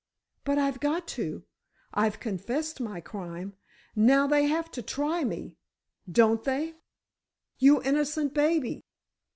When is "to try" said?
4.71-5.23